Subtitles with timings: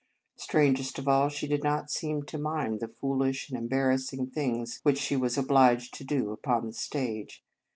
[0.35, 4.79] Strangest of all, she did not seem to mind the foolish and embar rassing things
[4.81, 7.43] which she was obliged to do upon the stage.